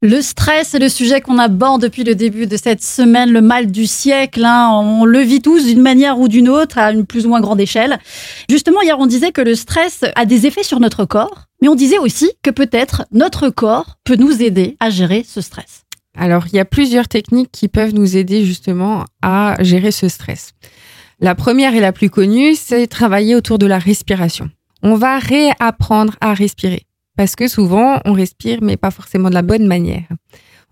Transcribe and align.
Le 0.00 0.22
stress 0.22 0.74
est 0.74 0.78
le 0.78 0.88
sujet 0.88 1.20
qu'on 1.20 1.38
aborde 1.38 1.82
depuis 1.82 2.04
le 2.04 2.14
début 2.14 2.46
de 2.46 2.56
cette 2.56 2.84
semaine, 2.84 3.32
le 3.32 3.40
mal 3.40 3.68
du 3.68 3.84
siècle. 3.84 4.44
Hein. 4.44 4.70
On 4.72 5.04
le 5.04 5.18
vit 5.18 5.42
tous 5.42 5.66
d'une 5.66 5.82
manière 5.82 6.20
ou 6.20 6.28
d'une 6.28 6.48
autre, 6.48 6.78
à 6.78 6.92
une 6.92 7.04
plus 7.04 7.26
ou 7.26 7.30
moins 7.30 7.40
grande 7.40 7.60
échelle. 7.60 7.98
Justement, 8.48 8.80
hier, 8.80 8.96
on 9.00 9.06
disait 9.06 9.32
que 9.32 9.40
le 9.40 9.56
stress 9.56 10.04
a 10.14 10.24
des 10.24 10.46
effets 10.46 10.62
sur 10.62 10.78
notre 10.78 11.04
corps, 11.04 11.46
mais 11.60 11.66
on 11.66 11.74
disait 11.74 11.98
aussi 11.98 12.30
que 12.44 12.50
peut-être 12.50 13.06
notre 13.10 13.48
corps 13.48 13.96
peut 14.04 14.14
nous 14.14 14.40
aider 14.40 14.76
à 14.78 14.88
gérer 14.88 15.24
ce 15.26 15.40
stress. 15.40 15.82
Alors, 16.16 16.46
il 16.46 16.54
y 16.54 16.60
a 16.60 16.64
plusieurs 16.64 17.08
techniques 17.08 17.50
qui 17.50 17.66
peuvent 17.66 17.94
nous 17.94 18.16
aider 18.16 18.44
justement 18.44 19.04
à 19.20 19.56
gérer 19.64 19.90
ce 19.90 20.08
stress. 20.08 20.52
La 21.18 21.34
première 21.34 21.74
et 21.74 21.80
la 21.80 21.90
plus 21.90 22.08
connue, 22.08 22.54
c'est 22.54 22.86
travailler 22.86 23.34
autour 23.34 23.58
de 23.58 23.66
la 23.66 23.80
respiration. 23.80 24.48
On 24.84 24.94
va 24.94 25.18
réapprendre 25.18 26.14
à 26.20 26.34
respirer. 26.34 26.87
Parce 27.18 27.34
que 27.34 27.48
souvent, 27.48 28.00
on 28.04 28.12
respire, 28.12 28.60
mais 28.62 28.76
pas 28.76 28.92
forcément 28.92 29.28
de 29.28 29.34
la 29.34 29.42
bonne 29.42 29.66
manière. 29.66 30.06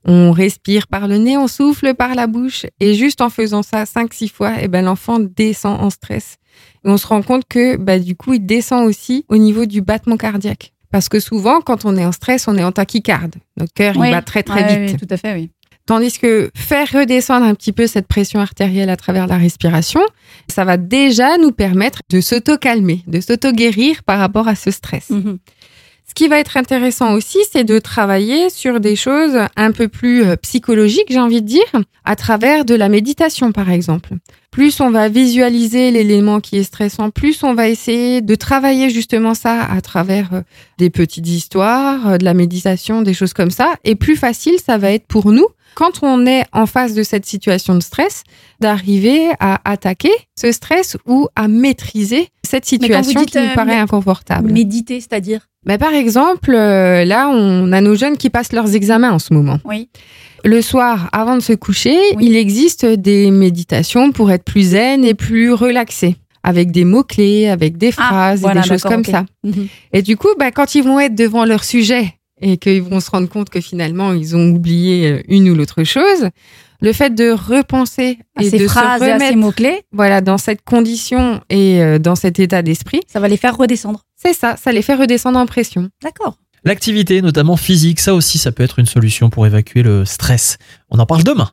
On 0.04 0.30
respire 0.30 0.86
par 0.86 1.08
le 1.08 1.16
nez, 1.16 1.36
on 1.36 1.48
souffle 1.48 1.92
par 1.94 2.14
la 2.14 2.28
bouche. 2.28 2.66
Et 2.78 2.94
juste 2.94 3.20
en 3.20 3.30
faisant 3.30 3.64
ça 3.64 3.84
cinq, 3.84 4.14
six 4.14 4.28
fois, 4.28 4.52
eh 4.62 4.68
ben, 4.68 4.84
l'enfant 4.84 5.18
descend 5.18 5.80
en 5.80 5.90
stress. 5.90 6.36
Et 6.84 6.88
on 6.88 6.98
se 6.98 7.06
rend 7.08 7.22
compte 7.22 7.42
que, 7.48 7.76
bah, 7.76 7.98
du 7.98 8.14
coup, 8.14 8.34
il 8.34 8.46
descend 8.46 8.86
aussi 8.86 9.24
au 9.28 9.38
niveau 9.38 9.66
du 9.66 9.82
battement 9.82 10.16
cardiaque. 10.16 10.72
Parce 10.92 11.08
que 11.08 11.18
souvent, 11.18 11.60
quand 11.60 11.84
on 11.84 11.96
est 11.96 12.06
en 12.06 12.12
stress, 12.12 12.46
on 12.46 12.56
est 12.56 12.62
en 12.62 12.70
tachycarde. 12.70 13.34
Notre 13.56 13.72
cœur, 13.72 13.94
il 13.96 14.12
bat 14.12 14.22
très, 14.22 14.44
très 14.44 14.86
vite. 14.86 15.00
tout 15.00 15.12
à 15.12 15.16
fait, 15.16 15.34
oui. 15.34 15.50
Tandis 15.84 16.16
que 16.16 16.52
faire 16.54 16.86
redescendre 16.92 17.44
un 17.44 17.54
petit 17.56 17.72
peu 17.72 17.88
cette 17.88 18.06
pression 18.06 18.38
artérielle 18.38 18.90
à 18.90 18.96
travers 18.96 19.26
la 19.26 19.36
respiration, 19.36 20.00
ça 20.48 20.64
va 20.64 20.76
déjà 20.76 21.38
nous 21.38 21.50
permettre 21.50 22.00
de 22.08 22.20
s'auto-calmer, 22.20 23.02
de 23.08 23.20
s'auto-guérir 23.20 24.04
par 24.04 24.20
rapport 24.20 24.46
à 24.46 24.54
ce 24.54 24.70
stress. 24.70 25.10
Mhm. 25.10 25.38
Ce 26.08 26.14
qui 26.14 26.28
va 26.28 26.38
être 26.38 26.56
intéressant 26.56 27.14
aussi, 27.14 27.38
c'est 27.50 27.64
de 27.64 27.78
travailler 27.78 28.48
sur 28.48 28.78
des 28.80 28.94
choses 28.94 29.38
un 29.56 29.72
peu 29.72 29.88
plus 29.88 30.24
euh, 30.24 30.36
psychologiques, 30.36 31.08
j'ai 31.10 31.18
envie 31.18 31.42
de 31.42 31.46
dire, 31.46 31.64
à 32.04 32.14
travers 32.14 32.64
de 32.64 32.74
la 32.74 32.88
méditation, 32.88 33.50
par 33.50 33.70
exemple. 33.70 34.10
Plus 34.50 34.80
on 34.80 34.90
va 34.90 35.08
visualiser 35.08 35.90
l'élément 35.90 36.40
qui 36.40 36.56
est 36.56 36.62
stressant, 36.62 37.10
plus 37.10 37.42
on 37.42 37.54
va 37.54 37.68
essayer 37.68 38.20
de 38.22 38.34
travailler 38.34 38.90
justement 38.90 39.34
ça 39.34 39.64
à 39.64 39.80
travers 39.80 40.32
euh, 40.32 40.40
des 40.78 40.90
petites 40.90 41.28
histoires, 41.28 42.08
euh, 42.08 42.16
de 42.18 42.24
la 42.24 42.34
méditation, 42.34 43.02
des 43.02 43.14
choses 43.14 43.32
comme 43.32 43.50
ça. 43.50 43.74
Et 43.84 43.94
plus 43.94 44.16
facile, 44.16 44.54
ça 44.64 44.78
va 44.78 44.92
être 44.92 45.06
pour 45.06 45.32
nous 45.32 45.46
quand 45.76 46.02
on 46.02 46.26
est 46.26 46.44
en 46.52 46.64
face 46.64 46.94
de 46.94 47.02
cette 47.02 47.26
situation 47.26 47.74
de 47.74 47.82
stress, 47.82 48.24
d'arriver 48.60 49.28
à 49.40 49.60
attaquer 49.70 50.12
ce 50.34 50.50
stress 50.50 50.96
ou 51.06 51.28
à 51.36 51.48
maîtriser 51.48 52.30
cette 52.42 52.64
situation 52.64 53.24
qui 53.24 53.38
nous 53.38 53.54
paraît 53.54 53.76
inconfortable. 53.76 54.50
Méditer, 54.50 55.00
c'est-à-dire? 55.00 55.46
Ben, 55.66 55.78
par 55.78 55.92
exemple, 55.92 56.54
euh, 56.54 57.04
là, 57.04 57.28
on 57.28 57.72
a 57.72 57.80
nos 57.80 57.94
jeunes 57.94 58.16
qui 58.16 58.30
passent 58.30 58.52
leurs 58.52 58.74
examens 58.74 59.12
en 59.12 59.18
ce 59.18 59.34
moment. 59.34 59.58
Oui. 59.64 59.90
Le 60.46 60.62
soir, 60.62 61.08
avant 61.12 61.34
de 61.34 61.40
se 61.40 61.52
coucher, 61.52 61.98
il 62.20 62.36
existe 62.36 62.86
des 62.86 63.32
méditations 63.32 64.12
pour 64.12 64.30
être 64.30 64.44
plus 64.44 64.70
zen 64.70 65.04
et 65.04 65.14
plus 65.14 65.52
relaxé, 65.52 66.14
avec 66.44 66.70
des 66.70 66.84
mots-clés, 66.84 67.48
avec 67.48 67.76
des 67.78 67.88
ah, 67.96 68.02
phrases 68.02 68.44
et 68.44 68.54
des 68.54 68.62
choses 68.62 68.82
comme 68.82 69.04
ça. 69.04 69.26
Mhm. 69.42 69.66
Et 69.92 70.02
du 70.02 70.16
coup, 70.16 70.28
ben, 70.38 70.52
quand 70.52 70.76
ils 70.76 70.84
vont 70.84 71.00
être 71.00 71.16
devant 71.16 71.44
leur 71.44 71.64
sujet 71.64 72.14
et 72.40 72.58
qu'ils 72.58 72.82
vont 72.82 73.00
se 73.00 73.10
rendre 73.10 73.28
compte 73.28 73.50
que 73.50 73.60
finalement, 73.60 74.12
ils 74.12 74.36
ont 74.36 74.50
oublié 74.50 75.08
euh, 75.08 75.22
une 75.26 75.50
ou 75.50 75.56
l'autre 75.56 75.82
chose, 75.82 76.28
le 76.80 76.92
fait 76.92 77.12
de 77.12 77.30
repenser 77.30 78.18
à 78.36 78.44
et 78.44 78.50
ces 78.50 78.58
de 78.58 78.68
phrases 78.68 79.00
se 79.00 79.04
remettre, 79.04 79.22
et 79.22 79.26
à 79.26 79.30
ces 79.30 79.36
mots-clés, 79.36 79.80
voilà, 79.90 80.20
dans 80.20 80.38
cette 80.38 80.62
condition 80.62 81.40
et 81.50 81.82
euh, 81.82 81.98
dans 81.98 82.14
cet 82.14 82.38
état 82.38 82.62
d'esprit, 82.62 83.00
ça 83.08 83.18
va 83.18 83.26
les 83.26 83.36
faire 83.36 83.56
redescendre. 83.56 84.04
C'est 84.14 84.34
ça, 84.34 84.56
ça 84.56 84.70
les 84.70 84.82
fait 84.82 84.94
redescendre 84.94 85.40
en 85.40 85.46
pression. 85.46 85.88
D'accord. 86.04 86.38
L'activité, 86.66 87.22
notamment 87.22 87.56
physique, 87.56 88.00
ça 88.00 88.12
aussi, 88.12 88.38
ça 88.38 88.50
peut 88.50 88.64
être 88.64 88.80
une 88.80 88.86
solution 88.86 89.30
pour 89.30 89.46
évacuer 89.46 89.84
le 89.84 90.04
stress. 90.04 90.58
On 90.90 90.98
en 90.98 91.06
parle 91.06 91.22
demain. 91.22 91.52